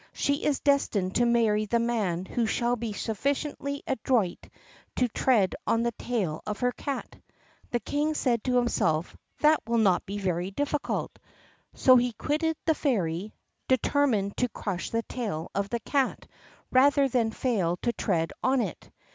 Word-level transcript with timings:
She 0.13 0.45
is 0.45 0.59
destined 0.61 1.13
to 1.17 1.27
marry 1.27 1.65
the 1.67 1.77
man 1.77 2.25
who 2.25 2.47
shall 2.47 2.75
be 2.75 2.91
sufficiently 2.91 3.83
adroit 3.85 4.49
to 4.95 5.07
tread 5.09 5.53
on 5.67 5.83
the 5.83 5.91
tail 5.91 6.41
of 6.47 6.61
her 6.61 6.71
cat." 6.71 7.15
The 7.69 7.81
King 7.81 8.15
said 8.15 8.43
to 8.45 8.55
himself, 8.55 9.15
"That 9.41 9.61
will 9.67 9.77
not 9.77 10.07
be 10.07 10.17
very 10.17 10.49
difficult." 10.49 11.19
So 11.75 11.97
he 11.97 12.13
quitted 12.13 12.57
the 12.65 12.73
Fairy, 12.73 13.35
determined 13.67 14.37
to 14.37 14.49
crush 14.49 14.89
the 14.89 15.03
tail 15.03 15.51
of 15.53 15.69
the 15.69 15.79
cat 15.79 16.25
rather 16.71 17.07
than 17.07 17.29
fail 17.29 17.77
to 17.83 17.93
tread 17.93 18.33
on 18.41 18.59
it. 18.61 18.89